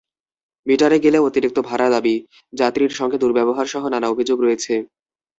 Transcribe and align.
মিটারে 0.67 0.97
গেলেও 0.99 1.27
অতিরিক্ত 1.29 1.57
ভাড়া 1.69 1.87
দাবি, 1.89 2.15
যাত্রীর 2.53 2.91
সঙ্গে 2.99 3.17
দুর্ব্যবহারসহ 3.17 3.83
নানা 3.87 4.07
অভিযোগ 4.09 4.37
রয়েছে। 4.41 4.73